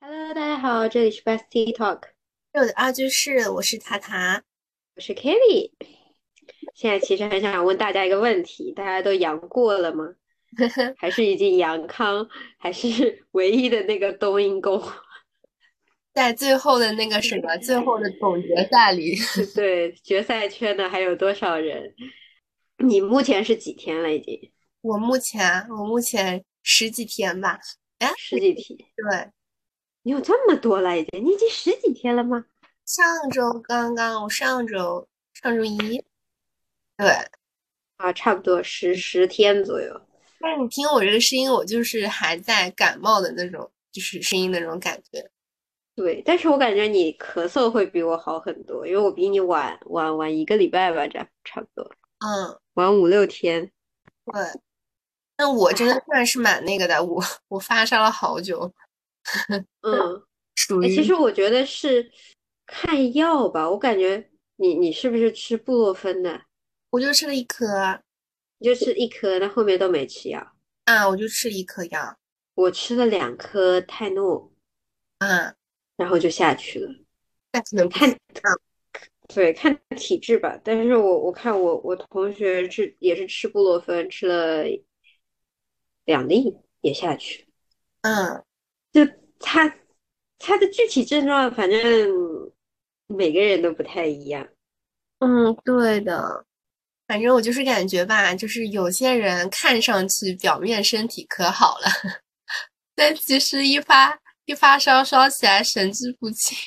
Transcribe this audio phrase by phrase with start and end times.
[0.00, 2.00] Hello，大家好，这里是 Bestie Talk，
[2.52, 4.42] 我的二居室，我是塔塔，
[4.96, 5.72] 我是 Kelly。
[6.74, 10.14] 现在其实很想问大家一个问题：大家都阳过了吗？
[10.98, 12.28] 还是已经阳康？
[12.58, 14.82] 还是唯一的那个冬阴功？
[16.12, 19.16] 在最后的那个什么，最后的总决赛里，
[19.54, 21.94] 对决赛圈的还有多少人？
[22.78, 24.12] 你目前是几天了？
[24.14, 24.52] 已经？
[24.84, 27.58] 我目前，我目前十几天吧。
[28.00, 28.78] 哎，十几天？
[28.94, 29.30] 对，
[30.02, 30.98] 你有这么多了？
[30.98, 31.24] 已经？
[31.24, 32.44] 你已经十几天了吗？
[32.84, 36.04] 上周刚刚，我上周上周一，
[36.98, 37.08] 对，
[37.96, 39.98] 啊，差不多十十天左右。
[40.38, 45.30] 但是你听我这个声音，我就是还在感冒的那种，就是声音那种感觉。
[45.96, 51.90] 对，但是我感觉你咳嗽会比我好很多，因为我比你晚晚晚一个礼拜吧，这样差不多。
[52.18, 53.70] 嗯，晚五六天。
[54.26, 54.42] 对，
[55.36, 58.72] 那我真的算是蛮那个的，我我发烧了好久。
[59.82, 60.22] 嗯，
[60.56, 60.94] 属于。
[60.94, 62.10] 其实我觉得是
[62.66, 66.42] 看药吧，我感觉你你是不是吃布洛芬的？
[66.90, 68.00] 我就吃了一颗，
[68.58, 70.52] 你就吃一颗，那后面都没吃药。
[70.84, 72.16] 啊，我就吃一颗药，
[72.54, 74.52] 我吃了两颗泰诺。
[75.18, 75.54] 嗯。
[75.96, 76.92] 然后就下去了，
[77.52, 78.12] 那可能看，
[79.32, 80.58] 对，看体质吧。
[80.64, 84.64] 但是我我看我我同学是也是吃布洛芬，吃了
[86.04, 87.46] 两粒也下去。
[88.02, 88.44] 嗯，
[88.92, 89.04] 就
[89.40, 89.76] 他
[90.38, 91.80] 他的具体症状，反正
[93.06, 94.48] 每个人都不太一样。
[95.18, 96.44] 嗯，对的，
[97.06, 101.86] 反正我就是感觉吧，就是有些人看上去表面身体可好了，
[102.94, 104.20] 但其实一发。
[104.46, 106.60] 一发烧烧起来神志不清，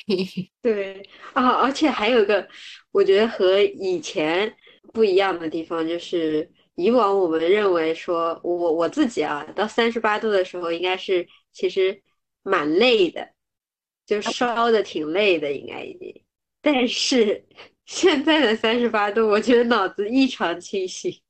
[0.60, 1.00] 对
[1.32, 2.44] 啊，而且还有个
[2.90, 4.52] 我觉得和以前
[4.92, 12.00] 不一样的地方，就是以往我们认为说，我我自己啊，到三十八度的时候应该是其实
[12.42, 13.28] 蛮累的，
[14.06, 16.24] 就烧的挺累的，应该已经。
[16.62, 17.44] 但是
[17.84, 21.20] 现在的三十八度，我觉得脑子异常清醒，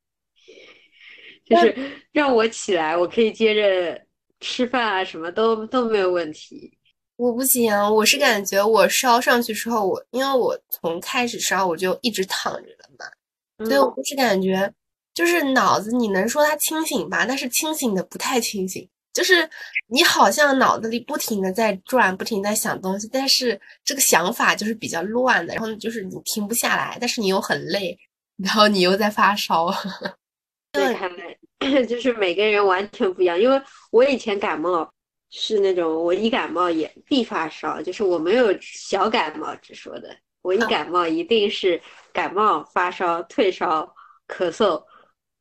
[1.44, 1.74] 就是
[2.12, 4.06] 让我起来，我可以接着。
[4.40, 6.78] 吃饭啊，什么都都没有问题。
[7.16, 14.72] 我不行，我是感觉我烧上去之后，我因为我从开始烧我就一直躺着了嘛，所以我是感觉
[15.18, 19.50] 就是脑子你能说它清醒吧，但是清醒的不太清醒，就是
[19.88, 27.98] 你好像脑子里不停的在转，不停在想东西，但是这个想法就是比较乱的，然后就是你停不下来，但是你又很累，
[28.36, 29.74] 然后你又在发烧。
[30.70, 31.10] 对，看
[31.72, 33.36] 来就是每个人完全不一样。
[33.36, 34.88] 因为我以前感冒
[35.30, 43.92] 是那种，我一感冒也必发烧，就是我没有小感冒之说的，我一感冒一定是感冒发烧、退烧、
[44.28, 44.80] 咳嗽、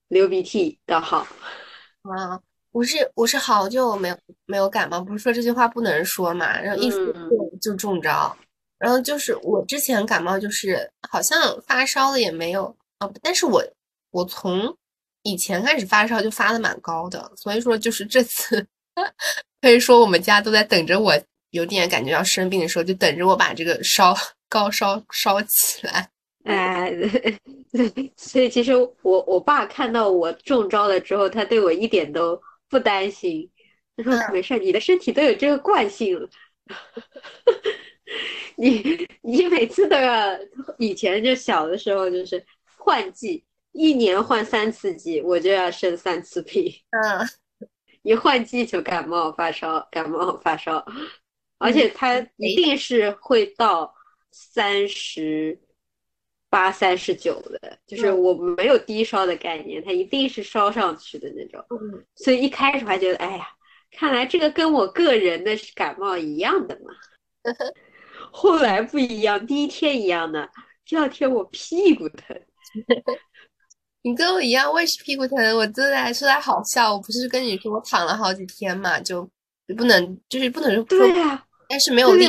[0.07, 1.27] 流鼻涕倒好。
[2.03, 2.39] 啊，
[2.71, 7.13] 我是我是好久没有没有感冒，不是说这句话不能说嘛，然后一说
[7.61, 8.35] 就中招。
[8.77, 13.63] 然后就是我之前感冒就是好像发烧了也没有啊，但是我
[14.11, 14.77] 我从。
[15.23, 18.65] 以前开始发烧就发的蛮高的，所以说就是这次
[19.59, 21.13] 可以说我们家都在等着我
[21.49, 24.15] 有点感觉要生病的时候，就等着我把这个烧
[24.47, 26.09] 高烧烧起来。
[26.47, 26.93] 哎，
[28.15, 33.49] 所以其实我我爸看到我中招了之后，他对我一点都不担心，
[33.97, 36.29] 他说没事，你的身体都有这个惯性了，
[38.55, 40.39] 你你每次都要，
[40.77, 42.43] 以前就小的时候就是
[42.77, 43.43] 换季。
[43.73, 46.73] 一年换三次季，我就要生三次病。
[46.89, 47.69] 嗯，
[48.01, 50.83] 一换季就感冒发烧，感冒发烧，
[51.59, 53.93] 而且它一定是会到
[54.31, 55.59] 三十
[56.49, 61.63] 八、三十九的，就是我没有低烧的概念，它一定是烧上去的那种。
[61.69, 63.47] 嗯，所以一开始还觉得，哎呀，
[63.91, 66.93] 看来这个跟我个人的感冒一样的嘛。
[68.31, 70.49] 后来不一样，第一天一样的，
[70.85, 72.39] 第二天我屁股疼。
[74.03, 75.57] 你跟我一样，我也是屁股疼。
[75.57, 79.29] 我真的说来好笑，我不是跟你说我躺了好几天嘛，就
[79.77, 82.25] 不能就是不能说对呀，但是没有力。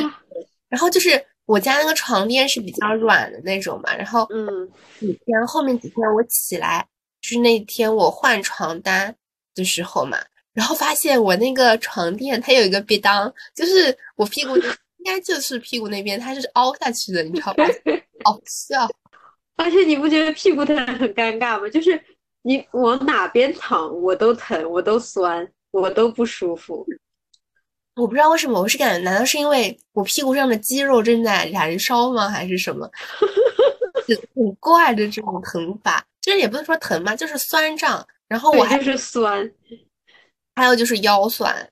[0.69, 1.11] 然后就是
[1.49, 6.87] 我家那个床垫是比较软的那种嘛，然后嗯，几天后面几天我起来，
[7.23, 9.17] 就是那天我换床单
[9.55, 10.19] 的时候嘛，
[10.53, 14.55] 然后发现我那个床垫它有一个别当，就是我屁股
[15.01, 17.65] 应该就是屁股那边它是凹下去的，你知道吧？
[18.25, 18.87] 好笑。
[19.57, 21.67] 而且你不觉得屁股疼很尴尬吗？
[21.71, 21.99] 就是
[22.43, 26.87] 你往哪边躺，我都疼，我都酸，我都不舒服。
[27.99, 32.29] 我不知道为什么，我是感觉，难道是因为我屁股上的肌肉正在燃烧吗？
[32.29, 32.89] 还是什么？
[34.35, 39.51] 很怪的这种疼法，就是也不能说疼吧，就是酸胀，然后我还是酸，
[40.55, 41.69] 还有就是腰酸，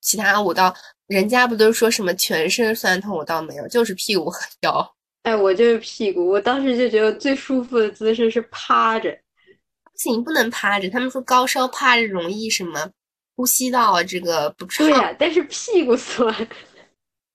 [0.00, 0.74] 其他我倒
[1.06, 4.94] 人家不都说什么全身酸痛，我倒没有，就是屁股和腰。
[5.22, 10.90] 哎，我就是屁股，我当时就觉得最舒服的姿势是趴着，不行，不能趴着。
[10.90, 12.90] 他们说高烧趴着容易什么
[13.38, 14.84] 呼吸道这个不畅。
[14.84, 16.34] 对呀，但是屁股酸，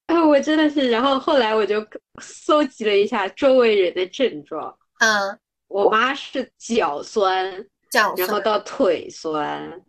[0.07, 0.89] 啊，我真的是。
[0.89, 1.81] 然后后来我就
[2.21, 5.39] 搜集了一下周围人的症状，嗯，
[5.69, 9.81] 我妈是脚酸，脚然后到腿酸。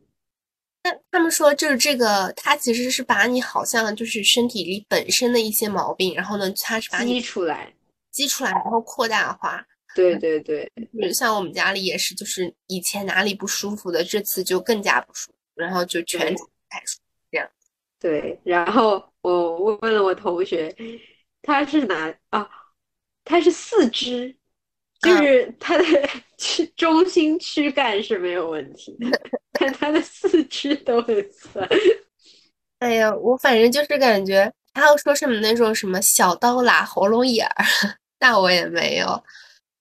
[0.84, 7.74] 那他们说就是这个，它其实是把你好像就是身体里本身的一些毛病，然后呢，它是把你激出来。
[8.12, 9.60] 积出来，然后扩大化。
[9.96, 10.70] 对对对，
[11.12, 16.34] 像我们家里也是，就是以前哪里不舒服的，这次就更加不舒服，然后就全
[17.30, 17.48] 这样。
[18.00, 20.74] 对，然后我问了我同学，
[21.42, 22.48] 他是哪啊？
[23.24, 24.36] 他是四肢，
[25.00, 25.84] 就是他的
[26.36, 29.20] 躯中心躯干是没有问题的，
[29.52, 31.66] 但他的四肢都很酸。
[32.80, 37.64] 哎呀，我反正就是感觉，还有说什么那种什么小刀拉喉咙眼儿。
[38.20, 39.24] 那我也没有，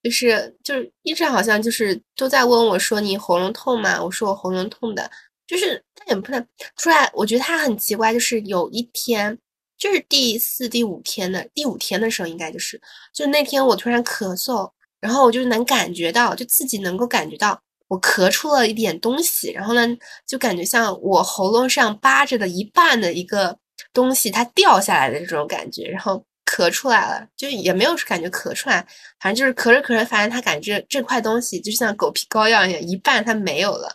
[0.02, 4.02] 就是就是一直好像就是都在问我说你喉咙痛吗？
[4.02, 5.12] 我说我喉咙痛的，
[5.53, 6.45] 就是他也不能
[6.75, 7.09] 出来。
[7.13, 9.38] 我觉得他很奇怪，就是有一天，
[9.77, 12.81] 就是第四、第五天的第五天的时候，应该就是
[13.13, 19.88] 就那天我突然咳嗽，然后我就能感觉到，就自己能够感觉到我咳出了一点东西，然后呢
[20.25, 23.57] 就感觉像我喉咙上扒着的一半的一个
[23.94, 26.25] 东西它掉下来的这种感觉，然后。
[26.45, 28.85] 咳出来了，就也没有感觉咳出来，
[29.19, 33.89] 反正就是咳着咳着，发现他感觉这块东西就像狗皮膏药一样，一半它没有了。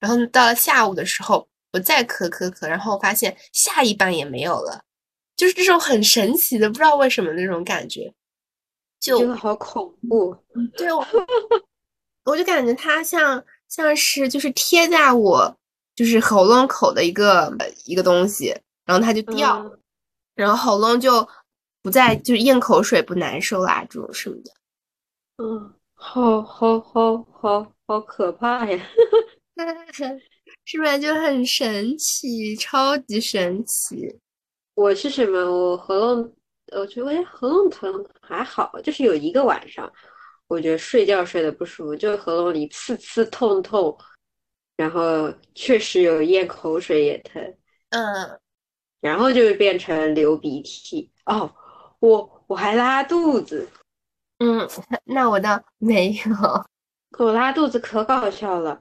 [0.00, 4.82] 然后到了下午的时候，我再咳咳咳，然后发现下一半也没有了，
[5.36, 8.12] 就是这种很神奇的，不知道为什么那种感觉，
[9.00, 10.36] 就好恐怖。
[10.76, 11.06] 对，我
[12.24, 15.56] 我就感觉它像像是就是贴在我
[15.94, 17.52] 就是喉咙口的一个
[17.84, 19.70] 一个东西，然后它就掉，
[20.34, 21.28] 然后喉咙就。
[21.84, 24.50] 不再就是咽口水不难受啦，这种什么的，
[25.36, 28.82] 嗯，好好好好好可怕呀，
[30.64, 34.18] 是不是就很神奇，超级神奇？
[34.74, 35.38] 我是什么？
[35.38, 36.34] 我喉咙，
[36.72, 39.90] 我觉得我喉咙疼还好，就是有一个晚上，
[40.48, 43.96] 我觉得睡觉睡得不舒服，就喉咙里刺刺痛痛，
[44.76, 47.40] 然后确实有咽口水也疼，
[47.90, 48.40] 嗯，
[49.00, 51.54] 然后就变成流鼻涕哦。
[52.00, 53.68] 我我还拉肚子，
[54.38, 54.68] 嗯，
[55.04, 56.20] 那我倒没有。
[57.24, 58.80] 我拉肚子可搞笑了，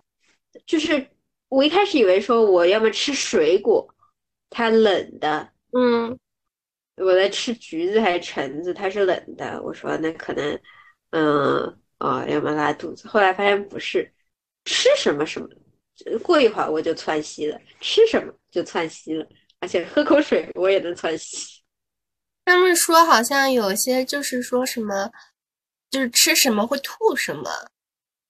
[0.65, 1.07] 就是
[1.49, 3.87] 我一开始以为说我要么吃水果，
[4.49, 6.17] 它冷的，嗯，
[6.97, 9.61] 我在吃橘子还是橙子，它是冷的。
[9.63, 10.59] 我说那可能，
[11.11, 13.07] 嗯，哦，要么拉肚子。
[13.07, 14.11] 后来发现不是，
[14.65, 15.47] 吃什么什么，
[16.23, 19.27] 过一会儿我就窜稀了，吃什么就窜稀了，
[19.59, 21.61] 而且喝口水我也能窜稀。
[22.45, 25.11] 他们说好像有些就是说什么，
[25.89, 27.49] 就是吃什么会吐什么，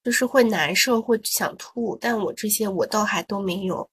[0.03, 3.89] 就是会难受会想吐，但我这些我倒还都没有。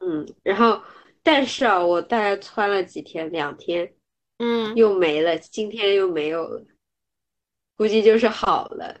[0.00, 0.80] 嗯，然后
[1.22, 3.92] 但是啊，我大概穿了几天，两天，
[4.38, 6.64] 嗯，又没了，今天又没有了，
[7.76, 9.00] 估计就是好了。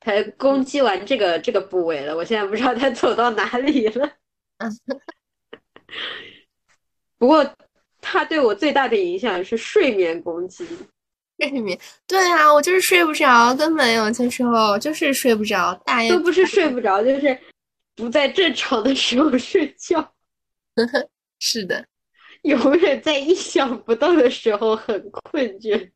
[0.00, 4.12] 他攻击完这个这个部位了，我现在不知道他走到哪里了。
[7.18, 7.54] 不过。
[8.06, 10.62] 它对我最大的影响是睡眠攻击。
[11.38, 15.74] 睡眠，对啊，我就是睡不着，根本有些时候就是睡不着。
[15.84, 17.38] 大夜都不是睡不着，就是
[17.96, 20.12] 不在正常的时候睡觉。
[21.40, 21.84] 是的，
[22.42, 25.90] 永远在意想不到的时候很困倦。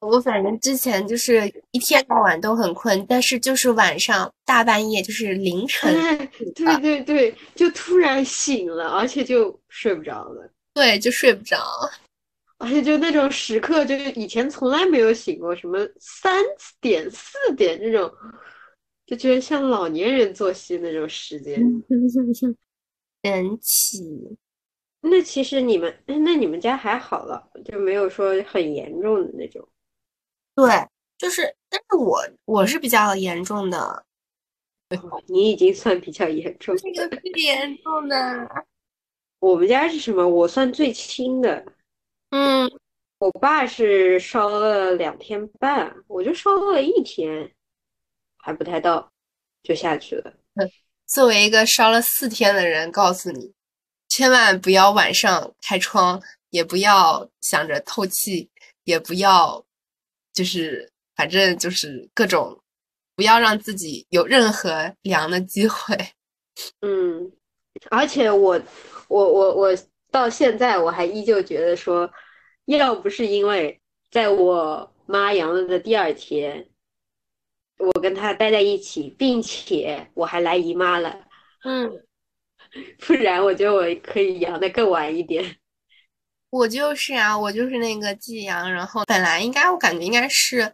[0.00, 10.50] 我反正之前就是一天到晚都很困，但是就是晚上大半夜就是凌晨，对对对，就突然醒了，而且就睡不着了。
[10.74, 11.56] 对，就睡不着，
[12.62, 16.40] 而且就那种时刻，就是以前从来没有醒过，什么三
[16.80, 18.08] 点、四点这种，
[19.04, 21.60] 就觉得像老年人作息那种时间。
[23.24, 24.38] 神奇。
[25.00, 29.68] 那其实你们，那你们家还好了，就没有说很严重的那种。
[30.54, 30.70] 对，
[31.18, 34.06] 就是，但是我我是比较严重的。
[35.26, 38.66] 你已经算比较严重，这个最严重的。
[39.40, 40.28] 我们家是什么？
[40.28, 41.64] 我算最轻的。
[42.32, 42.66] 嗯，
[43.18, 47.52] 我爸是烧了两天半，我就烧了一天，
[48.38, 49.12] 还不太到，
[49.62, 50.32] 就下去了。
[51.06, 53.52] 作为一个烧了四天的人，告诉你，
[54.08, 58.48] 千万不要晚上开窗，也不要想着透气，
[58.84, 59.62] 也不要，
[60.32, 62.58] 就是反正就是各种，
[63.14, 65.96] 不不要让自己有任何凉的机会。
[66.80, 67.30] 嗯，
[67.88, 68.60] 而且我
[69.06, 69.78] 我我我
[70.10, 72.10] 到现在我还依旧觉得说，
[72.66, 76.68] 要不是因为在我妈阳了的第二天，
[77.78, 81.26] 我跟她待在一起，并且我还来姨妈了，
[81.64, 82.04] 嗯，
[82.98, 85.56] 不然我觉得我可以阳的更晚一点。
[86.50, 90.72] 我就是啊，我就是那个寄阳，然后本来应该我感觉应该是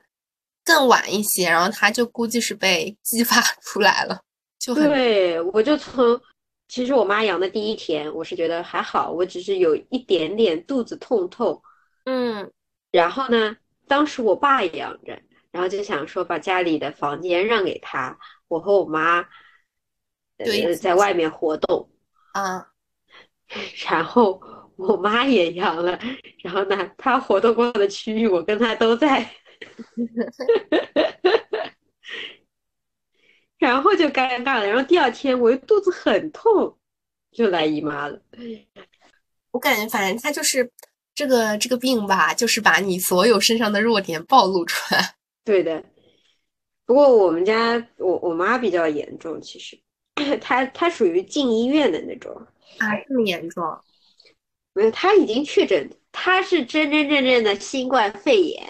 [0.65, 4.21] 更晚一些，然后他就估计是被激发 出来了，
[4.59, 6.21] 就很对，我就从
[6.67, 11.63] 其实我妈阳的第一天，我是觉得还好，我只是有一点点肚子痛痛。
[12.11, 12.51] 嗯
[12.91, 13.55] 然后呢，
[13.87, 19.21] 当时我爸也阳着，然后就想说把家里的房间让给他，我和我妈
[20.39, 21.91] 呃在外面活动。
[22.33, 22.67] 啊，
[23.91, 24.41] 然后
[24.77, 25.99] 我妈也养了，
[26.43, 29.31] 然后呢，她活动过的区域我跟她都在，
[33.59, 34.67] 然后就尴尬了。
[34.67, 36.79] 然后第二天我又肚子很痛，
[37.33, 38.19] 就来姨妈了。
[39.51, 40.71] 我感觉反正他就是
[41.19, 45.17] 这个这个病吧，就是把你所有身上的弱点暴露出来。
[45.45, 45.83] 对的，
[46.87, 49.77] 不过我们家我我妈比较严重，其实
[50.41, 52.33] 她她属于进医院的那种，
[52.79, 53.65] 啊，这么严重？
[54.75, 58.65] 没有，她已经确诊，她是真真正正的新冠肺炎。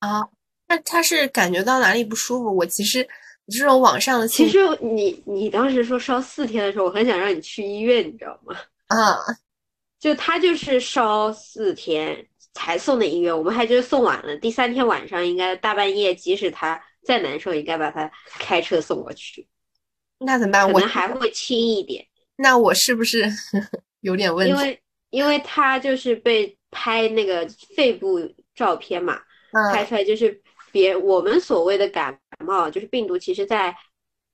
[0.00, 0.28] 啊，
[0.68, 2.54] 那她是感觉到哪里不舒服？
[2.54, 3.08] 我其实
[3.50, 8.54] 这种网上的其实你你当时说烧四天的时候，我很想让你去医院，你知道吗？
[8.88, 9.16] 啊，
[9.98, 19.46] 就他就是烧四天才送的医院，我们还觉得送晚了，第三天晚上应该大半夜，即使他再难受，应该把他开车送过去，
[20.18, 20.66] 那怎么办？
[20.66, 23.24] 我可能还会轻一点，那我是不是
[24.00, 24.52] 有点问题？
[24.52, 28.20] 因为因为他就是被拍那个肺部
[28.54, 29.20] 照片嘛，
[29.72, 30.40] 拍嗯出来就是
[30.70, 33.74] 别我们所谓的感冒，就是病毒其实在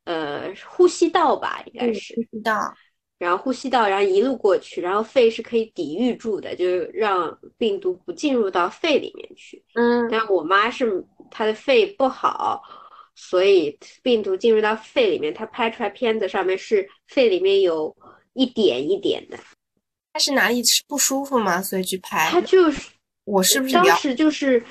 [0.05, 2.15] 呃呼吸道吧，应该嗯是。
[2.17, 2.75] 呼吸道。
[3.19, 9.65] 然后呼吸道，然后一路过去，然后肺是可以抵御住的，就是让病毒不进入到肺里面去。
[9.75, 12.61] 嗯但我妈是她的肺不好，
[13.15, 17.97] 所以病毒进入到肺里面，她拍出来片子上面是肺里面有
[18.33, 19.39] 一点一点的，
[20.13, 21.63] 她是哪里是不舒服吗？
[21.63, 22.29] 所以去拍。
[22.31, 22.91] 她就是
[23.25, 24.63] 我是不是当时就是，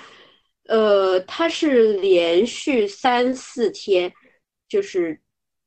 [0.67, 4.11] 呃，她是连续三四天，
[4.67, 5.19] 就是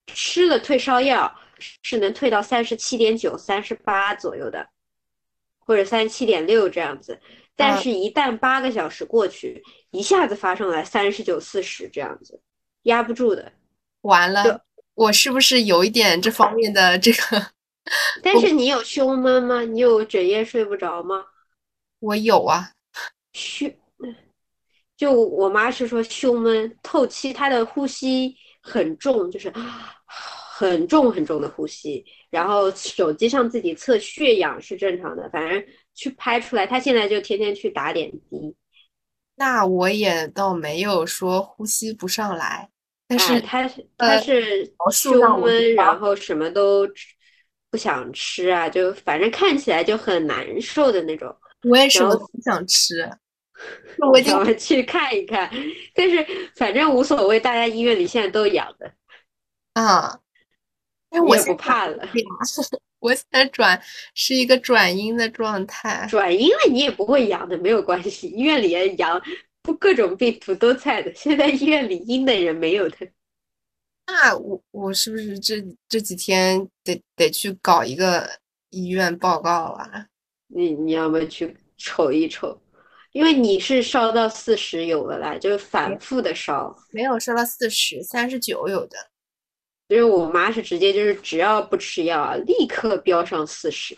[0.07, 4.69] 吃了退烧药，是能退到三十七点九、三十八左右的，
[5.59, 7.21] 或者三十七点六这样子。
[7.55, 12.41] 但嗯是，一旦八个小时过去，一下子发上来三十九、四十这样子，
[12.83, 13.53] 压不住的。
[14.03, 14.63] 完了？
[14.95, 17.51] 我是不是有一点这方面的 这个？
[18.23, 19.63] 但是你有胸闷吗？
[19.63, 21.25] 你有整夜睡不着吗？
[22.01, 22.73] 我有啊。
[23.33, 23.71] 胸，
[24.97, 29.53] 就我妈是说胸闷、透气，她的呼吸很重，就是
[30.59, 32.05] 很重很重的呼吸。
[32.31, 38.57] 然后手机上自己测血氧是正常的，反正去拍出来，他现在就天天去打点滴。
[39.35, 42.71] 那我也倒没有说呼吸不上来，
[43.07, 46.89] 但是哎，他是胸闷，然后什么都
[47.71, 51.37] 不想吃啊，就反正看起来就很难受的那种。
[51.69, 52.95] 我也什么都不想吃。
[54.13, 55.51] 我已经我们去看一看，
[55.95, 58.93] 但是反正无所谓，大家医院里现在都养的，
[59.73, 60.21] 啊，
[61.17, 62.07] 但是你也我不怕了。
[63.01, 63.81] 我现在转
[64.15, 66.07] 是一个转阴的状态。
[66.11, 69.21] 转阴了你也不会阳的，没有关系，医院里也阳，
[69.63, 71.15] 不各种病毒都在的。
[71.15, 72.97] 现在医院里阴的人没有的，
[74.07, 78.29] 那我我是不是这这几天得得去搞一个
[78.71, 80.07] 医院报告啊？
[80.49, 82.61] 你你要么去瞅一瞅，
[83.13, 86.75] 因为你是烧到四十有了啦，就是反复的烧。
[86.91, 88.97] 没有烧到四十，三十九有的。
[89.89, 93.97] 因为我妈是直接就是只要不吃药啊，立刻飙上四十，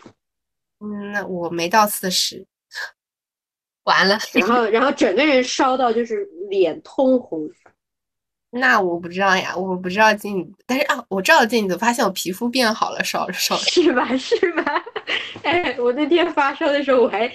[0.79, 2.45] 嗯，那我没到四十，
[3.83, 4.19] 完了。
[4.33, 7.49] 然后然后整个人烧到就是脸通红。
[8.51, 13.55] 那我不知道呀，我不知道镜子，但是啊，我照了镜子，发现我皮肤变好了，烧着烧。
[13.57, 14.15] 是吧？
[14.17, 14.83] 是吧？
[15.43, 17.27] 哎，我那天发烧的时候，我还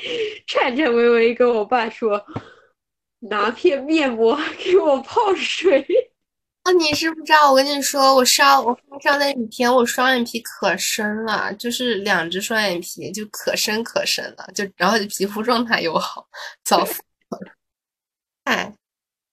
[0.46, 2.24] 颤颤巍巍跟我爸说，
[3.20, 5.86] 拿片面膜给我泡水。
[6.64, 16.26] 啊，你是不知道，我跟你说，我烧我发烧那几天，我双眼皮可深了，就是两只双眼皮就可深可深了，就然后就皮肤状态又好，
[16.64, 17.38] 早死了。
[18.44, 18.74] 哎，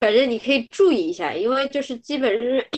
[0.01, 2.69] 反正你可以注意一下，因为就是基本是，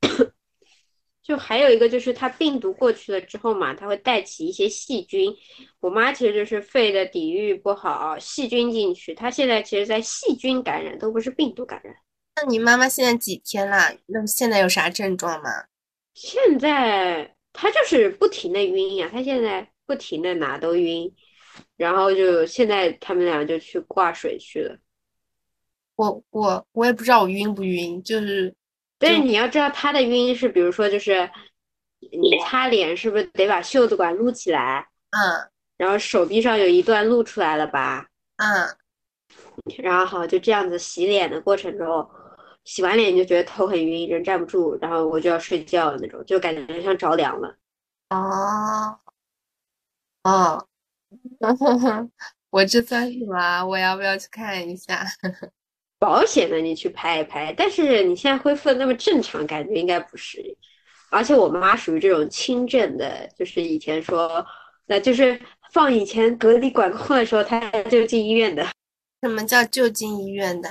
[1.24, 5.34] 就还有一个就是它病毒过去了之后嘛，它会带起一些细菌。
[5.80, 11.96] 我妈其实就是肺的抵御不好，细菌进去，她现在其实在细菌感染，都不是病毒感染。
[12.44, 13.78] 那你妈妈现在几天了？
[14.04, 15.48] 那现在有啥症状吗？
[16.12, 21.10] 现在她就是不停的晕呀，她现在不停的哪都晕，
[21.78, 24.76] 然后就现在他们俩就去挂水去了。
[25.96, 28.54] 我我我也不知道我晕不晕，就是，
[28.98, 31.30] 但是你要知道她的晕是，比如说就是
[32.12, 34.86] 你擦脸是不是得把袖子管撸起来？
[35.10, 35.48] 嗯。
[35.78, 38.06] 然后手臂上有一段露出来了吧？
[38.36, 38.68] 嗯。
[39.82, 42.06] 然后好，就这样子洗脸的过程中，
[42.64, 47.56] 洗完脸就觉得头很晕，人站不住，然后我就要睡觉了那种，就感觉像着凉了。
[48.10, 48.98] 哦，
[50.22, 50.66] 哦，
[52.50, 53.64] 我这算什么？
[53.66, 55.04] 我要不要去看一下？
[55.98, 60.42] 保险的你去拍一拍，但是你现在恢复的那么正常，感觉应该不是。
[61.10, 64.44] 而且我妈属于这种轻症的，就是以前说，
[64.86, 65.40] 那就是
[65.72, 68.66] 放以前隔离管控的时候，她就进医院的。
[69.22, 70.68] 什么叫就近医院的？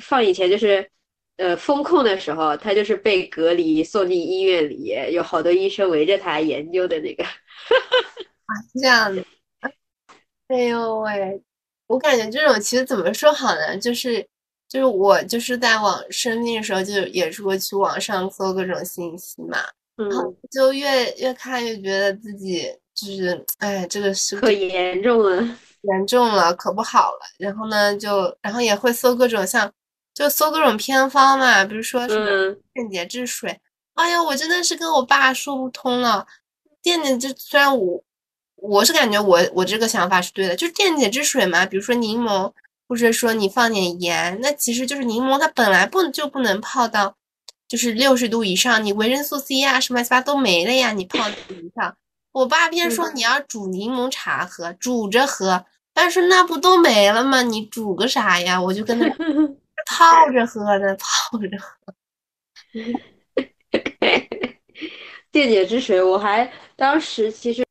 [0.00, 0.88] 放以前就是，
[1.36, 7.24] 呃，封控的时候，他就是被隔离送进医院里，有好多医生围着他研究的那个。
[7.24, 9.24] 啊，这样的。
[10.48, 11.42] 哎呦喂，
[11.86, 13.76] 我感觉这种其实怎么说好呢？
[13.78, 14.26] 就是，
[14.68, 19.58] 就是我就是在网生病的时候，就也是会去网上搜各种信息嘛，
[19.96, 25.58] 然后就越越看越觉得自己就是，哎，这个是可严重了。
[25.82, 27.20] 严重了，可不好了。
[27.38, 29.70] 然后呢，就然后也会搜各种像，
[30.14, 33.60] 就搜各种偏方嘛，比如说什么电解质水。
[33.94, 36.26] 哎呀，我真的是跟我爸说不通了。
[36.80, 38.02] 电解质虽然我
[38.56, 42.52] 我是感觉我我这个想法是对的，就是电解质水嘛，比如说柠檬，
[42.88, 47.16] 或者说你放点盐，那其实就是柠檬它本来不就不能泡到
[47.66, 51.96] 就是六十度以上，你维生素 C 啊什么七八都没了呀，你泡以上。
[52.32, 55.64] 我爸偏说你要煮柠檬茶喝，煮着喝。
[55.96, 57.42] 但是那不都没了吗？
[57.42, 58.60] 你煮个啥呀？
[58.60, 59.06] 我就跟他
[59.86, 61.94] 泡着喝的，泡着喝。
[65.30, 67.64] 电解质水，我还当时其实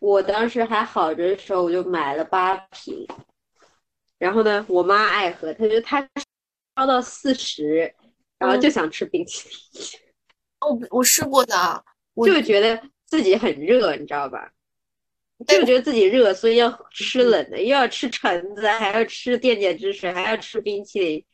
[0.00, 3.06] 我当时还好着的时候，我就买了八瓶。
[4.18, 6.08] 然后呢，我妈爱喝，她就她
[6.76, 7.94] 烧到四十，
[8.38, 9.56] 然后就想吃冰淇淋。
[10.60, 11.84] 哦，我试过的，
[12.24, 14.50] 就觉得自己很热，你知道吧？
[15.46, 21.24] 就觉得自己热，所以要吃冷的，又要吃橙子，还要吃电解质水，还要吃冰淇淋。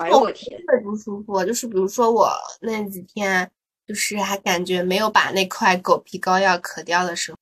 [0.00, 1.44] 哎呦我天，特别不舒服。
[1.44, 3.50] 就是比如说我那几天，
[3.86, 7.38] 就是还感觉没有把那块狗皮膏药咳掉的时候，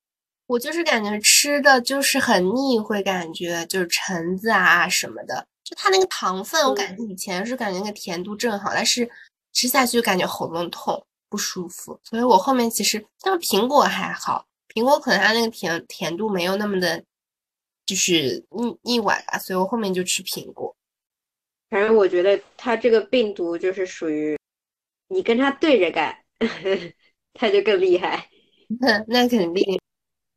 [0.47, 9.09] 我就是感觉吃的就是很腻，会感觉就是橙子啊什么的，就它那个糖分，我感觉以前是感觉那个甜度正好，但是
[9.53, 11.99] 吃下去就感觉喉咙痛不舒服。
[12.03, 14.45] 所以我后面其实像苹果还好。
[14.73, 17.03] 苹果可能它那个甜甜度没有那么的，
[17.85, 20.73] 就是腻腻歪吧，所以我后面就吃苹果。
[21.71, 24.37] 反正我觉得它这个病毒就是属于
[25.07, 26.15] 你跟它对着干，
[27.33, 28.27] 它就更厉害。
[28.79, 29.79] 那那肯定。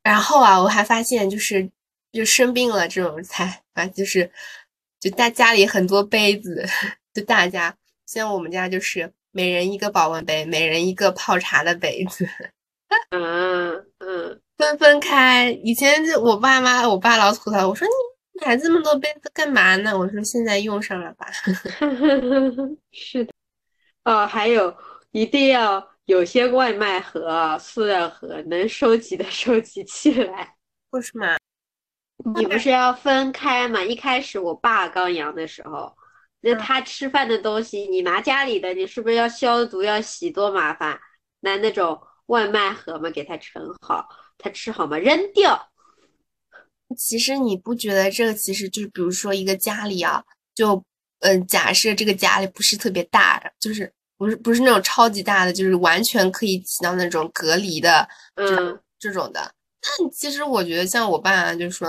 [0.05, 1.68] 然后啊，我还发现就是
[2.12, 4.31] 就生病了这种才啊，就是
[5.01, 6.64] 就大家里很多杯子，
[7.12, 12.29] 就大家像我们家就是每人一个保温杯，每人一个泡茶的杯子。
[13.11, 15.51] 嗯嗯， 分分开。
[15.64, 17.92] 以前就我爸妈，我爸老吐槽我说：“你
[18.40, 21.27] 买这么多杯子干嘛呢？”我说：“现在用上了吧。
[22.92, 23.33] ”是的，
[24.05, 24.77] 哦，还有
[25.12, 30.57] 一定要有些外卖盒、塑料盒能收集的收集起来。
[30.90, 31.37] 为什么？
[32.37, 33.83] 你不是要分开吗？
[33.83, 35.94] 一开始我爸刚阳的时候，
[36.40, 40.99] 那他吃饭的东西，你拿家里的，你是不是要消毒、要洗，多麻烦？
[41.40, 42.01] 拿那种。
[42.29, 44.97] 外卖盒嘛，给他盛好，他吃好嘛？
[44.97, 45.70] 扔掉。
[46.97, 50.23] 其实你不觉得这个其实就是，比如说一个家里啊，
[50.55, 50.83] 就
[51.20, 59.53] 嗯，假设这个家里不是特别大的，就是不是不是那种超级大的，就是完全可以起到那种隔离的，嗯，这种的。
[59.81, 61.88] 但其实我觉得，像我爸就是说，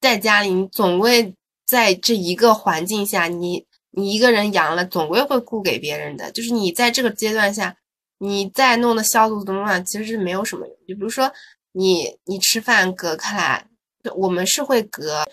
[0.00, 1.34] 在家里你总归
[1.66, 6.30] 在这一个环境下，你你一个人阳了，总归会顾给别人的。
[6.32, 7.76] 就是你在这个阶段下。
[8.22, 9.82] 你再弄的消毒怎么样？
[9.82, 10.76] 其实是没有什么用。
[10.86, 11.32] 就比如说，
[11.72, 13.66] 你你吃饭隔开来，
[14.14, 15.24] 我们是会隔，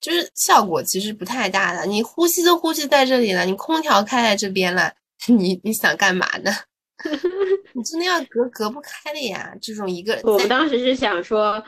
[0.00, 1.86] 就是效果其实不太大的。
[1.86, 4.92] 你呼吸都呼吸在这里了，你空调开在这边了，
[5.28, 6.50] 你你想干嘛呢？
[7.74, 9.54] 你真的要隔隔不开的呀。
[9.60, 11.62] 这种一个，我们当时是想说，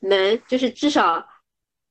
[0.00, 1.24] 能就是至少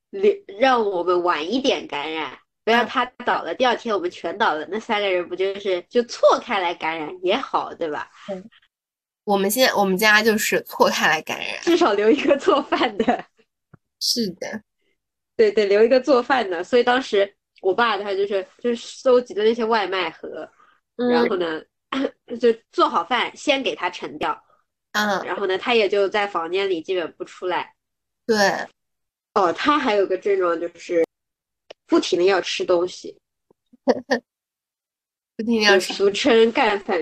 [0.10, 2.38] 留让我们晚一点感染。
[2.64, 8.08] 不要他倒了，第二天我们全倒了，那三个人不就是就错开来感染也好，对吧？
[8.30, 8.44] 嗯，
[9.24, 13.26] 我们现在我们家就是错开来感染，至少留一个做饭的。
[14.02, 14.62] 是的，
[15.38, 16.64] 对对，留一个做饭的。
[16.64, 20.50] 所以当时我爸他就是就是收集的那些外卖盒，
[20.96, 21.62] 然后呢，
[22.40, 24.44] 就做好饭先给他盛掉，
[24.94, 27.76] 嗯，然后呢，他也就在房间里基本不出来。
[28.26, 28.38] 对，
[29.36, 31.06] 哦，他还有个症状就是
[31.86, 33.16] 不停的要吃东西，
[35.38, 35.94] 不停的要吃。
[35.94, 37.00] 俗称干饭。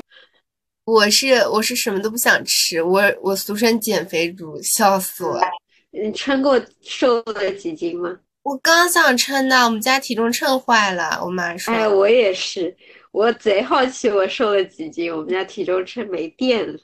[0.84, 5.48] 我是我是什么都不想吃，我我俗称减肥猪，笑死我了。
[5.92, 8.18] 你称过瘦了几斤吗？
[8.44, 11.74] 我刚想称的，我们家体重秤坏了，我妈说。
[11.74, 12.76] 哎，我也是，
[13.12, 16.80] 我贼好奇我瘦了几斤，我们家体重秤没电了。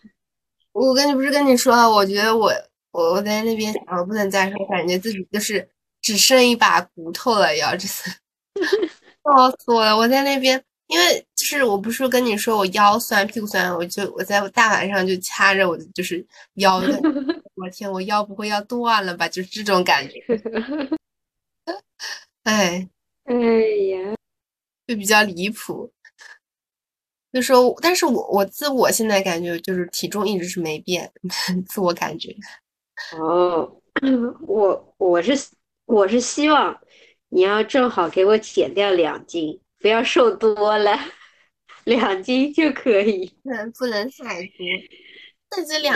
[0.73, 2.51] 我跟你不是跟你说，我觉得我
[2.91, 5.67] 我我在那边想，我不能再瘦，感觉自己就是
[6.01, 8.09] 只剩一把骨头了，要这是，
[9.23, 9.95] 笑死我了！
[9.95, 10.63] 我在那边。
[10.87, 16.23] 因为就是我不是跟你说我腰酸屁股酸，我就我在大晚上就掐着我的就是
[16.57, 16.89] 腰的，
[17.55, 19.27] 我天，我腰不会要断了吧？
[19.29, 20.19] 就是这种感觉。
[22.43, 22.87] 哎，
[23.25, 24.15] 哎呀，
[24.87, 25.91] 就比较离谱。
[27.33, 31.11] 就说，但是我我自我现在感觉就是体重一直是没变，
[31.67, 32.35] 自我感觉。
[33.17, 33.81] 哦，
[34.47, 35.33] 我我是
[35.85, 36.79] 我是希望
[37.29, 39.59] 你要正好给我减掉两斤。
[39.79, 40.97] 不要瘦多了，
[41.85, 43.37] 两斤就可以。
[43.43, 44.65] 嗯，不能太多。
[45.51, 45.95] 那这两，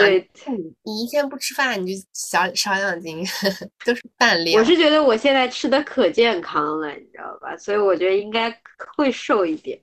[0.82, 3.24] 你一天不吃饭，你就少少两斤，
[3.84, 4.58] 都是饭量。
[4.60, 7.56] 我是觉得我现在吃的可健康了，你知道吧？
[7.56, 8.50] 所以我觉得应该
[8.96, 9.80] 会瘦一点。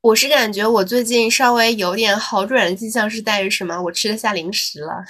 [0.00, 3.80] 我是感觉我最近稍微有点好转的迹象是在于什么？
[3.82, 5.04] 我吃得下零食了。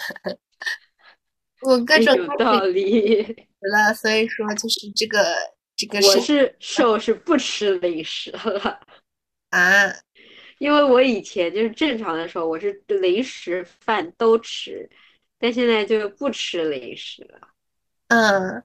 [1.63, 3.23] 我各种有道理
[3.61, 5.23] 了，所以说就是这个。
[5.79, 8.81] 这个我是瘦是不吃零食了
[9.51, 9.93] 啊，
[10.59, 14.89] 因为我以前就是正常的时候，我是零食饭都吃，
[15.39, 17.49] 但现在就不吃零食了。
[18.09, 18.63] 嗯，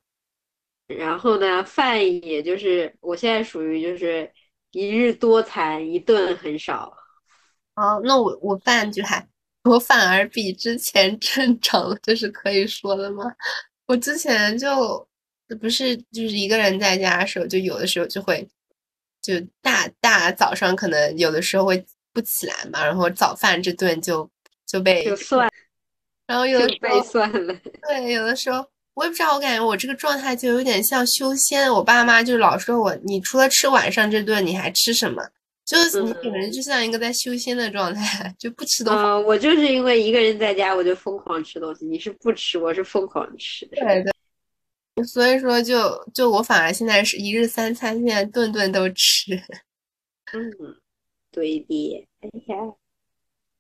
[0.88, 4.32] 然后呢，饭也就是我现在属于就是
[4.71, 6.95] 一日多餐，一顿很少。
[7.75, 9.27] 哦，那我我饭就还
[9.63, 13.23] 我反而比之前正常了，这是可以说的吗？
[13.86, 15.08] 我之前就。
[15.60, 18.47] 不是，就是一个人在家的时候，就有的时候就会，
[19.21, 24.29] 就大大早上可能有的时候会不起来嘛，然后早饭这顿就
[24.65, 25.49] 就被就算，
[26.27, 27.55] 然后有的时候被算了。
[27.88, 31.71] 对，有的时候我也不知道，我感觉我这个状态就有点像修仙。
[31.71, 35.23] 我爸妈就老说我，你除了吃晚上这顿，你还吃什么？
[35.63, 38.99] 就是你可能就像一个在修仙的状态， 就不吃东西。
[38.99, 41.86] 嗯，我就是因为一个人在家，我就疯狂吃东西。
[41.86, 43.65] 你是不吃，我是疯狂吃。
[43.67, 44.12] 对对。
[45.03, 45.75] 所以说，就
[46.13, 49.33] 就我反而现在是一日三餐，现在顿顿都吃。
[50.33, 50.49] 嗯，
[51.31, 52.07] 对的。
[52.21, 52.55] 哎呀，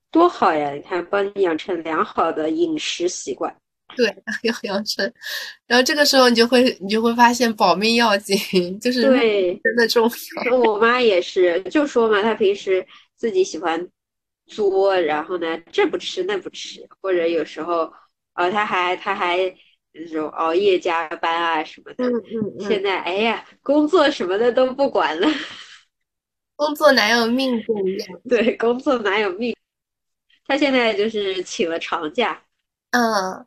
[0.09, 0.71] 多好呀！
[0.71, 3.53] 你看，帮你养成良好的饮食习惯。
[3.97, 4.07] 对，
[4.43, 5.11] 要养成。
[5.67, 10.09] 然后这个时候，你就会你就会发现保命要紧，就是对，真的重
[10.45, 10.57] 要。
[10.57, 12.85] 我妈也是，就说嘛，她平时
[13.17, 13.85] 自己喜欢
[14.45, 17.91] 作，然后呢，这不吃那不吃，或者有时候，
[18.33, 19.53] 呃，她还她还。
[19.93, 22.67] 那种熬夜加班啊什么的，嗯嗯嗯。
[22.67, 25.27] 现在哎呀，工作什么的都不管了。
[26.55, 28.17] 工作哪有命重要？
[28.29, 29.55] 对，工作哪有命？
[30.45, 32.43] 他现在就是请了长假。
[32.91, 33.45] 嗯。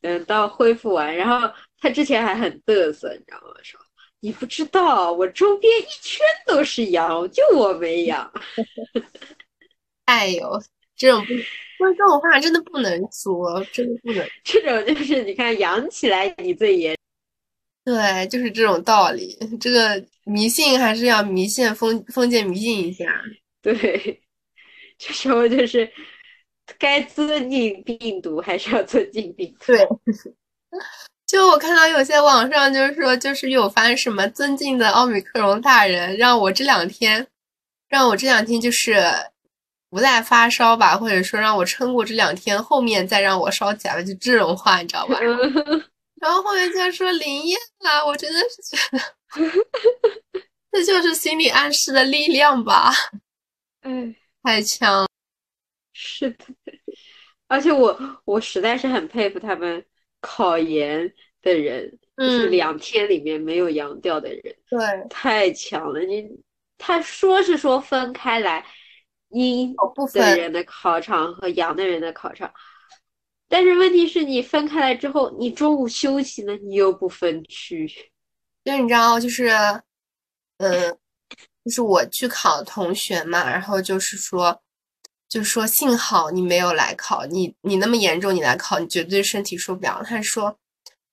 [0.00, 3.54] 等到恢复完，然后他之前还很嘚瑟，你知道吗？
[3.64, 3.80] 说
[4.20, 8.32] 你不知道，我周边一圈都是羊，就我没养。
[10.06, 10.62] 哎呦。
[10.98, 11.24] 这种
[11.78, 14.28] 不，这种话真的不能说，真的不能。
[14.42, 16.98] 这种就是你看养起来你最严，
[17.84, 19.38] 对，就是这种道理。
[19.60, 23.06] 这个迷信还是要迷信封封建迷信一下。
[23.62, 24.20] 对，
[24.98, 25.88] 这时候就是
[26.78, 29.66] 该尊敬病毒还是要尊敬病毒。
[29.66, 29.88] 对，
[31.28, 37.24] 就我看到有些网上就是说，就是有发什么尊敬的奥米克戎大人，让我这两天，
[37.88, 38.96] 让我这两天就是。
[39.90, 45.18] 不再发烧吧，或者说让我撑过这两天，后面再让我烧起来，就这种话，你知道吧？
[46.20, 49.00] 然后后面竟然说灵验了，我真的是觉得，
[50.72, 52.92] 这就是心理暗示的力量吧？
[53.82, 55.06] 哎，太强，
[55.92, 56.44] 是的，
[57.46, 59.82] 而且我我实在是很佩服他们
[60.20, 66.00] 考研的人，就是两天里面没有阳掉的人，对，太强了。
[66.00, 66.28] 你
[66.76, 68.66] 他说是说分开来。
[69.30, 69.74] 阴
[70.12, 72.52] 的人的考场和阳的人的考场，
[73.48, 77.86] 但是问题是你分开来之后，你中午休息呢，你又不分区。
[78.64, 79.48] 就你知道，就是，
[80.58, 80.96] 嗯，
[81.64, 84.60] 就是我去考同学嘛，然后就是说，
[85.28, 90.02] 就说幸好你没有来考，你你那么严重，你来考，你绝对身体受不了。
[90.04, 90.58] 他说，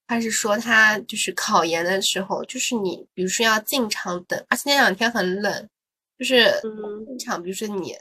[0.08, 5.69] 他是说他就是考研的时候，就是你比如说要进场等，而且那两天很冷，
[6.17, 6.51] 就是
[7.08, 7.95] 进场，比如说你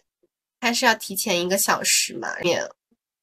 [0.61, 2.29] 他是要提前一个小时嘛。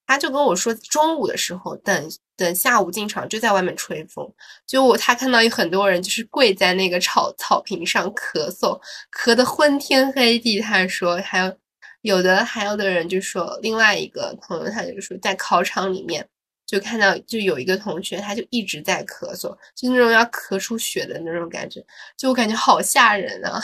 [0.07, 4.29] 他就跟我说，中午的时候等等下午进场就在外面吹风，
[4.67, 8.77] 就我他看到有很多人就是跪在那个草草坪上咳嗽，
[9.17, 10.59] 咳得昏天黑地。
[10.59, 11.57] 他说还有
[12.01, 16.27] 有的还有的人就说另外一个朋友，他就说在考场里面。
[16.67, 21.85] 就看到，就有一个同学，他就一直在咳嗽，就那种要咳出血的那种感觉，
[22.17, 23.61] 就我感觉好吓人啊！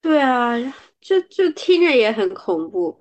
[0.00, 0.56] 对啊，
[1.00, 2.98] 就就听着也很恐怖。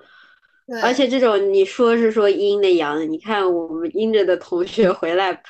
[0.83, 5.41] 而且这种你说是说阴的阳的，你看我们阴着的同学回来，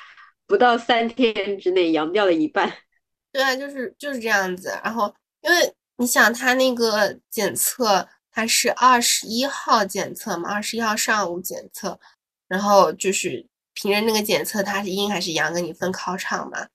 [0.48, 2.72] 不到三天之内阳掉了一半。
[3.34, 4.70] 对啊，就是就是这样子。
[4.84, 12.00] 然后，因为你想他那个检测，他是二十一号检测嘛，二十一号上午检测。
[12.48, 16.68] 然后就是凭着那个检测，他是阴还是阳，跟你分考场嘛。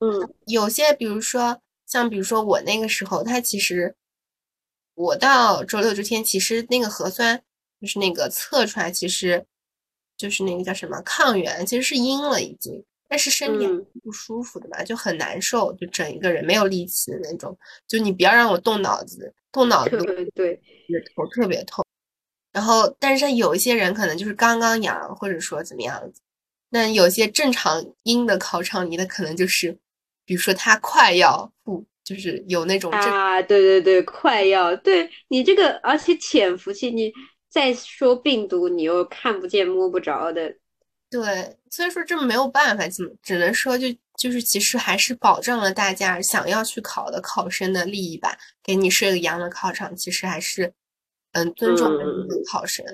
[0.00, 3.94] 嗯，有些比如说像比如说我那个时候，他其实
[4.94, 7.42] 我到周六这天，其实那个核酸
[7.80, 9.44] 就是那个测出来，其实
[10.16, 13.66] 就是那个叫什么抗原，其实是阴了已经，但是身体
[14.02, 17.56] 不舒服的嘛，就很难受，就整一个人没有力气的那种。
[17.88, 19.96] 就你不要让我动脑子，动脑子
[20.34, 20.60] 对，
[21.16, 21.84] 头特别痛。
[22.52, 26.20] 然后，但是有一些人可能就是刚刚阳，或者说怎么样子。
[26.70, 29.76] 那有些正常阴的考场里的可能就是，
[30.24, 37.12] 比如说他快要复，就是有那种啊，对对对，快要对你这个，而且潜伏期，你
[37.48, 40.54] 再说病毒，你又看不见摸不着的。
[41.10, 43.86] 对，所以说这没有办法，怎么只能说就
[44.18, 50.72] 就是其实还是保障了大家想要去考的考生的利益吧，给你设个阳的考场，其实还是。
[51.36, 52.86] 嗯，尊重每一个考生，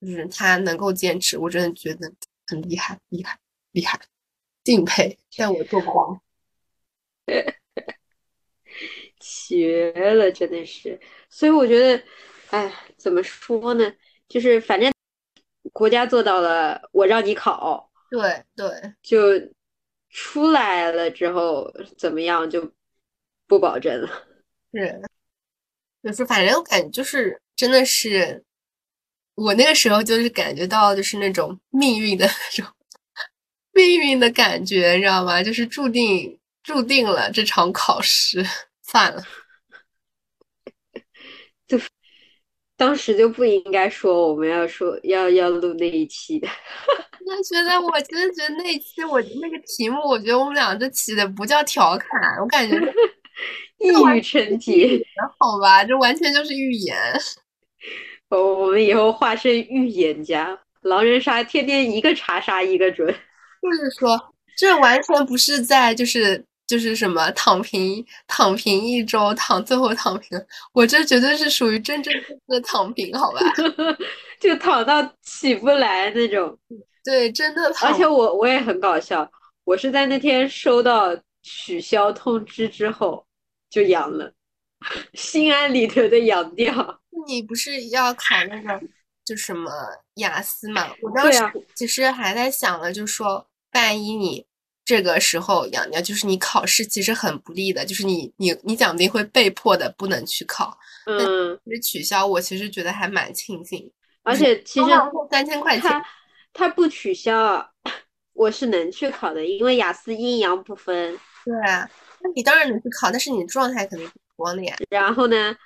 [0.00, 2.08] 就是他能够坚持，我真的觉得
[2.46, 3.36] 很厉害，厉害，
[3.72, 3.98] 厉害，
[4.62, 5.18] 敬佩。
[5.36, 6.22] 但我做不到，
[9.20, 10.98] 绝了，真的是。
[11.28, 12.02] 所以我觉得，
[12.50, 13.92] 哎，怎么说呢？
[14.28, 14.92] 就是反正
[15.72, 19.18] 国家做到了，我让你考，对对，就
[20.08, 22.72] 出来了之后怎么样就
[23.46, 24.08] 不保证了。
[24.72, 25.02] 是，
[26.02, 27.40] 就是反正我感觉就是。
[27.56, 28.42] 真的是，
[29.34, 32.72] 我那个时候就是感觉到，就是那种命运的那种
[33.72, 35.42] 命运的感觉，你知道吗？
[35.42, 38.42] 就是注定注定了这场考试，
[38.90, 39.22] 算了，
[41.68, 41.78] 就
[42.76, 46.48] 当时就不应该说我们要说要要录那一期的。
[47.24, 52.08] 我觉得，我真的觉得那一期我那个题目，我觉得我们俩这起的不叫调侃，
[52.40, 52.76] 我感觉
[53.78, 55.00] 一 语成谶，
[55.38, 56.96] 好吧，这完全就是预言。
[58.30, 63.06] 我我们以后化身预言家，狼人杀天天一个查杀一个准。
[63.62, 64.18] 就是说，
[64.56, 70.40] 这完全不是在就是就是什么躺平躺平一周躺最后躺平，
[70.72, 72.14] 我这绝对是属于真正
[72.46, 73.40] 的躺平，好吧？
[74.38, 76.56] 就躺到起不来那种。
[77.02, 77.90] 对，真的躺。
[77.90, 79.28] 而且我我也很搞笑，
[79.64, 81.10] 我是在那天收到
[81.42, 83.26] 取消通知之后
[83.68, 84.32] 就阳了，
[85.14, 87.00] 心安理得的阳掉。
[87.26, 88.80] 你不是要考那个
[89.24, 89.72] 就什么
[90.14, 90.86] 雅思嘛？
[91.02, 91.40] 我当时
[91.74, 94.46] 其实还在想了，就说万一你
[94.90, 100.76] 这个时候养掉，就是你考试其实很不利的，就是你你你讲不定会被迫的不能去考。
[101.06, 103.88] 嗯，其实取消，我其实觉得还蛮庆幸。
[104.24, 104.90] 而且 其实
[105.30, 105.88] 三千块钱，
[106.52, 107.64] 他不取消，
[108.32, 111.16] 我是能去考的，因为雅思阴阳不分。
[111.44, 114.76] 对啊，那你当然能去考，但是你状态肯定不光的呀。
[114.90, 115.56] 然后呢？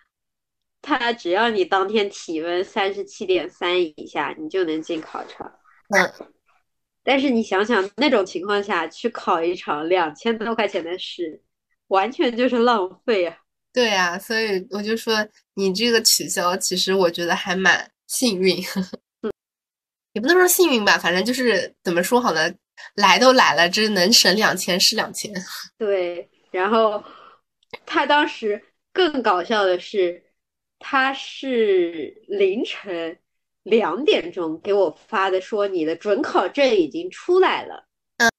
[0.86, 5.50] 他只要你当天体温三十七点三以下，你就能进考场。
[5.88, 6.12] 嗯，
[7.04, 11.40] 但是你想想，那种情况下去考一场两千多块钱的试，
[11.88, 13.36] 完全就是浪费啊！
[13.72, 15.14] 对呀，所以我就说
[15.54, 18.56] 你这个取消，其实我觉得还蛮幸运。
[19.22, 19.30] 嗯，
[20.14, 22.52] 也不能说幸运吧，反正就是怎么说好呢？
[22.96, 25.32] 来都来了，这能省两千是两千。
[25.78, 27.04] 对，然后
[27.86, 28.60] 他当时
[28.92, 30.22] 更搞笑的是。
[30.86, 33.16] 他是凌晨
[33.64, 37.84] 两点钟给我发的，说你的准考证已经出来了。
[38.18, 38.30] 嗯，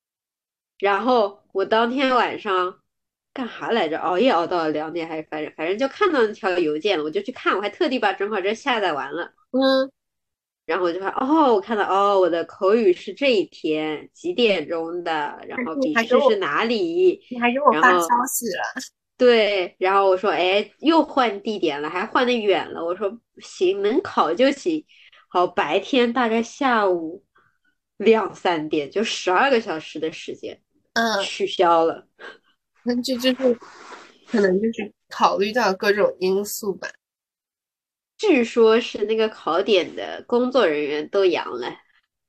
[0.79, 2.79] 然后我当天晚上
[3.33, 3.99] 干啥来着？
[3.99, 9.33] 熬夜熬到了两点，还是反正反正就看到那条邮件了，我就去看，我还特地把准考证下载完了。
[9.51, 9.91] 嗯，
[10.65, 17.19] 然后我就看，哦，我看到，哦，我的口语是这一天几点钟的，然后笔试是哪里？
[17.29, 18.63] 你还给我发消息了。
[19.17, 22.83] 对，然后我说，哎，又换地点了，还换的远了。
[22.83, 24.85] 我说行，能考就行。
[25.35, 27.21] 好，白天大概下午
[27.97, 30.57] 两三点，就十二个小时的时间。
[30.93, 32.07] 嗯，取消了。
[32.83, 33.53] 那这就是
[34.27, 36.87] 可能就是考虑到各种因素吧。
[38.17, 41.67] 据说是那个考点的工作人员都阳了，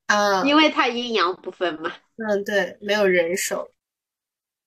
[0.06, 1.92] 啊，因为他阴阳不分嘛。
[2.16, 3.70] 嗯，对，没有人手。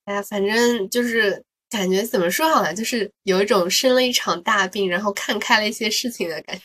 [0.06, 6.64] 哎呀，反正就是感觉怎么说好呢，就是有一种生了一场大病，然后看开了一些事情的感觉。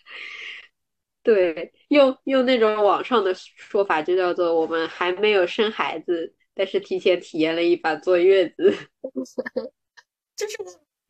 [1.23, 8.75] 对，用用那种网上的说法，就叫做我们还没有生孩子，但是提前体验了一把坐月子。
[10.35, 10.57] 就是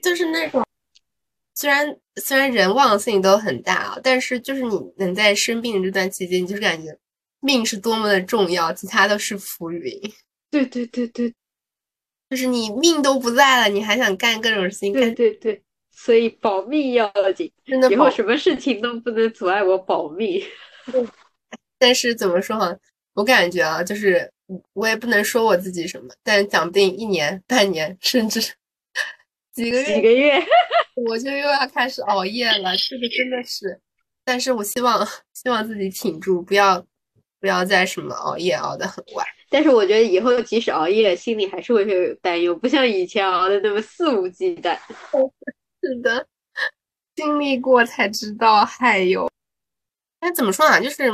[0.01, 0.63] 就是那种。
[1.55, 6.97] 虽然虽然人忘性都很大啊，但是就是你能在生病的这段期间，你就是感觉
[7.39, 9.81] 命是多么的重要，其他都是浮云。
[10.51, 11.33] 对对对对，
[12.29, 14.93] 就是你命都不在了，你还想干各种事情？
[14.93, 15.63] 对对对，
[15.95, 20.43] 所以保密要紧，真的以后什么事情都不能阻碍我保密。
[21.77, 22.75] 但是怎么说哈，
[23.13, 24.29] 我感觉啊，就是
[24.73, 28.41] 我也不能说我自己什么，但讲不定一年、半年， 甚至
[29.53, 30.43] 几个月，几个月。
[31.07, 33.79] 我就又要开始熬夜了，这个真的是，
[34.25, 36.85] 但是我希望希望自己挺住，不要
[37.39, 39.25] 不要再什么熬夜熬得很晚。
[39.49, 44.77] 但是我觉得以后即使熬夜，心里还是会有担忧，不像以前熬的那么肆无忌惮。
[45.83, 46.27] 是的，
[47.15, 49.29] 经历过才知道还有，
[50.19, 50.81] 哎，怎么说呢？
[50.81, 51.11] 就是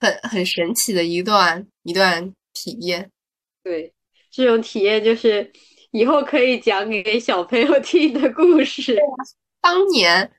[0.00, 3.10] 很很神奇的一段一段体验。
[3.62, 3.92] 对，
[4.30, 5.52] 这种体验就是。
[5.92, 8.96] 以后可以讲给小朋友听的故事。
[9.60, 10.30] 当年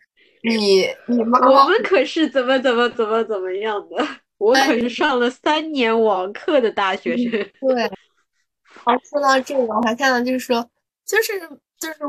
[0.44, 4.08] 你你妈，我们可是怎么怎么怎么怎么样的？
[4.38, 7.30] 我可是上了三年网课的大学生。
[7.32, 7.92] 对。
[8.64, 10.66] 好，说到这个，我还看到就是说，
[11.06, 11.38] 就是
[11.78, 12.00] 就是，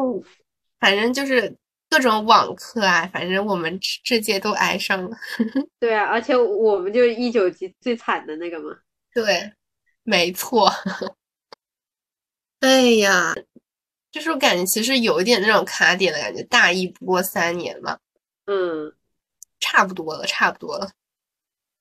[0.83, 1.57] 反正就是
[1.89, 5.17] 各种网课啊，反正我们这届都挨上了。
[5.79, 8.77] 对啊，而且我们就一九级最惨的那个嘛。
[9.15, 9.53] 对，
[10.03, 10.69] 没错。
[12.59, 13.33] 哎呀，
[14.11, 17.97] 就是我感觉其实有一点那种卡点的感觉，大一不过三年嘛，
[18.47, 18.93] 嗯，
[19.61, 20.91] 差不多了，差不多了，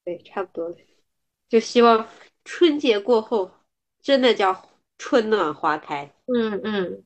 [0.06, 0.76] 对，差不多了，
[1.50, 2.08] 就希望
[2.46, 3.52] 春节过后
[4.00, 7.04] 真的叫春暖花开，嗯嗯，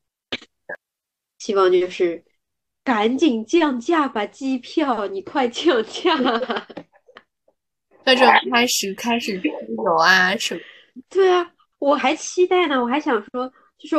[1.46, 2.24] 希望就是
[2.82, 6.16] 赶紧降价吧，机票你快降价，
[8.04, 9.48] 各种开始开始出
[9.84, 10.60] 游啊什么，
[11.08, 13.52] 对啊，我还期待呢，我还想说。
[13.78, 13.96] 就是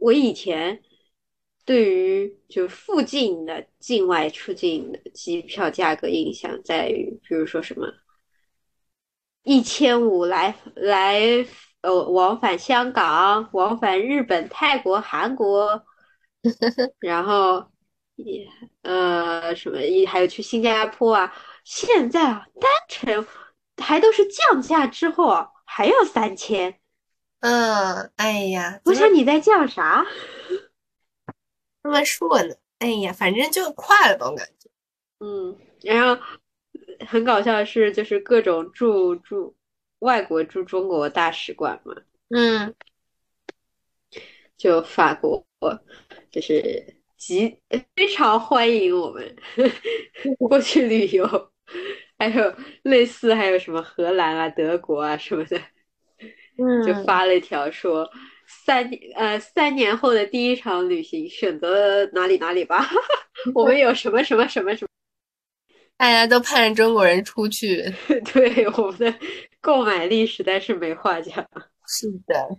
[0.00, 0.82] 我以前
[1.64, 7.86] 对于就附近的境外出境的机票价格印象在于，比如说什么
[9.44, 11.46] 一千五来来
[11.82, 15.84] 呃往返香港、往返日本、泰国、韩国，
[17.00, 17.70] 然后
[18.16, 18.48] 也
[18.82, 21.34] 呃什么也还有去新加坡啊。
[21.64, 23.26] 现在啊，单程
[23.76, 26.78] 还都是降价之后啊，还要三千。
[27.40, 30.04] 嗯，哎呀，我想你在降啥？
[31.82, 32.54] 这么说呢？
[32.78, 34.68] 哎呀，反正就快了吧，我感觉。
[35.20, 36.20] 嗯，然后
[37.06, 39.54] 很搞笑的是，就是各种驻驻
[40.00, 41.94] 外国驻中国大使馆嘛，
[42.30, 42.74] 嗯，
[44.56, 45.46] 就法国
[46.32, 46.84] 就是
[47.16, 47.56] 极
[47.94, 49.36] 非常欢迎我们
[50.40, 51.52] 过去旅游，
[52.18, 55.60] 还有类似还有什么荷兰啊、德国啊什么的。
[56.86, 58.08] 就发了一条说，
[58.46, 62.88] 三呃三年后的第一场旅行选择哪里哪里吧，
[63.54, 64.88] 我们有什么什么什么什么，
[65.96, 67.82] 大家都盼着中国人出去，
[68.32, 69.18] 对我们的
[69.60, 71.34] 购买力实在是没话讲。
[71.88, 72.58] 是的，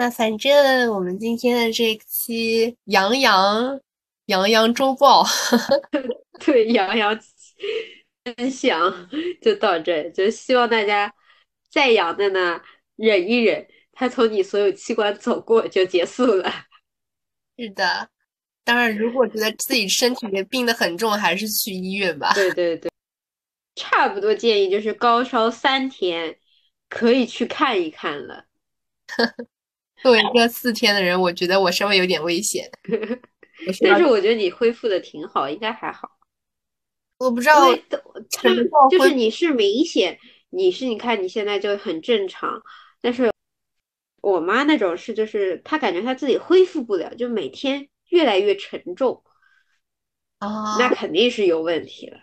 [0.00, 3.78] 那反正我们今天的这期杨洋
[4.24, 5.22] 杨洋周报
[6.42, 7.20] 对杨洋
[8.24, 9.10] 分享
[9.42, 11.12] 就到这，就希望大家。
[11.70, 12.62] 再阳的呢，
[12.96, 16.50] 忍一忍，他从你所有器官走过就结束了。
[17.58, 18.08] 是的，
[18.64, 22.32] 当然，如果觉得自己身体里病得很重，还是去医院吧。
[22.32, 22.90] 对对对，
[23.76, 26.38] 差不多建议就是高烧三天，
[26.88, 28.46] 可以去看一看了。
[30.02, 32.70] 作为一个四天的人，我觉得我稍微有点危险。
[33.82, 36.10] 但是我觉得你恢复的挺好，应该还好。
[37.18, 37.68] 我不知道，
[38.90, 40.18] 就是你是明显。
[40.52, 42.60] 你是你看你现在就很正常，
[43.00, 43.30] 但是
[44.20, 49.22] 我妈那种是就是她感觉她自己恢复不了，就每天越来越沉重，
[50.38, 52.18] 啊，那肯定是有问题了。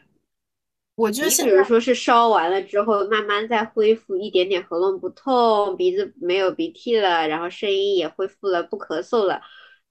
[0.98, 9.40] 我就比如说是烧完了之后，慢慢再恢复一点点喉咙不痛，鼻子没有鼻涕了，然后声音也恢复了，不咳嗽了，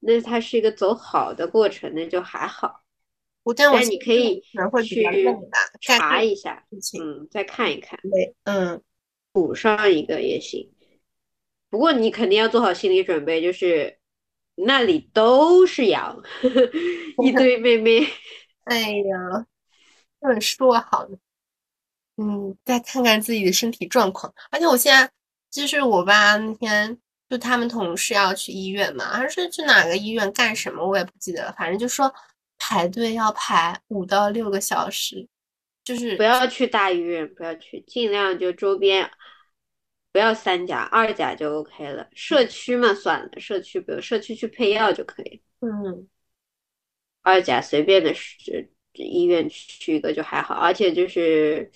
[0.01, 2.83] 那它是一个走好的过程，那就还好。
[3.55, 4.41] 但你可以
[4.83, 5.05] 去
[5.79, 6.65] 查一下，
[7.01, 7.97] 嗯，再看一看。
[8.03, 8.81] 对，嗯，
[9.31, 10.69] 补上一个也行。
[11.69, 13.97] 不过你肯定要做好心理准备，就是
[14.55, 16.21] 那里都是羊，
[17.23, 18.05] 一堆妹妹。
[18.65, 19.45] 哎呀，
[20.19, 21.17] 这么说好的，
[22.17, 24.33] 嗯，再看看自己的身体状况。
[24.51, 25.09] 而且我现在
[25.49, 26.97] 就是我爸那天
[27.29, 31.53] 就他们同事要去医院嘛，还是去哪个医院干什么，我也不记得了。
[31.57, 32.13] 反正就说
[32.57, 35.27] 排队要排五到六个小时，
[35.83, 39.09] 就是不要去大医院，不要去，尽量就周边。
[40.09, 42.07] 不要三甲，二甲就 OK 了。
[42.15, 45.43] 社区嘛，算了，社区比如社区去配药就可以。
[45.59, 46.07] 嗯，
[47.21, 48.71] 二甲随便的是
[49.03, 51.71] 医院去一个就还好，而且就是，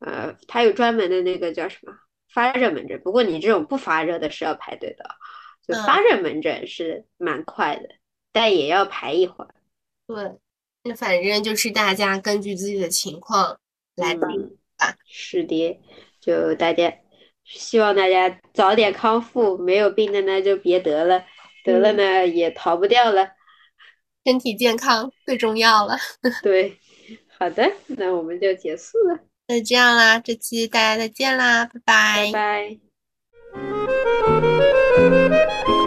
[0.00, 1.92] 呃，他有专门的那个叫什么
[2.32, 3.00] 发热门诊。
[3.00, 5.04] 不过你这种不发热的是要排队的，
[5.66, 7.88] 就发热门诊是蛮快的，
[8.32, 9.54] 但也要排一会儿。
[10.06, 10.38] 对，
[10.84, 13.58] 那反正就是大家根据自己的情况
[13.96, 14.96] 来定吧。
[15.06, 15.80] 是的，
[16.20, 16.94] 就大家。
[17.44, 21.24] 希望大家早点康复，没有病的呢就别得了，
[21.64, 23.30] 得了呢也逃不掉了。
[24.28, 25.96] 身体健康最重要了。
[26.44, 26.76] 对，
[27.38, 29.18] 好的，那我们就结束了。
[29.46, 32.30] 那这样啦，这期大家再见啦，拜拜。
[32.30, 32.76] 拜
[35.64, 35.77] 拜。